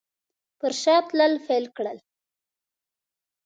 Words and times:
پر 0.59 0.71
شا 0.81 0.95
تلل 1.07 1.33
پیل 1.45 1.65
کړل. 1.77 1.97